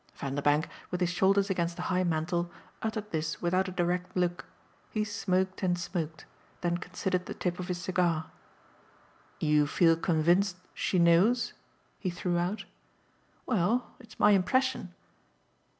[0.15, 2.49] Vanderbank, with his shoulders against the high mantel,
[2.81, 4.45] uttered this without a direct look;
[4.89, 6.25] he smoked and smoked,
[6.61, 8.31] then considered the tip of his cigar.
[9.39, 11.53] "You feel convinced she knows?"
[11.99, 12.65] he threw out.
[13.45, 14.91] "Well, it's my impression."